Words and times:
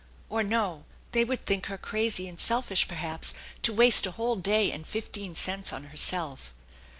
Or 0.29 0.41
no! 0.41 0.85
they 1.11 1.23
would 1.23 1.45
think 1.45 1.67
her 1.67 1.77
crazy 1.77 2.27
and 2.27 2.39
selfish, 2.39 2.87
perhaps, 2.87 3.35
to 3.61 3.71
waste 3.71 4.07
a 4.07 4.11
whole 4.13 4.35
day 4.35 4.71
and 4.71 4.87
fifteen 4.87 5.35
cents 5.35 5.71
on 5.71 5.83
herself. 5.83 6.55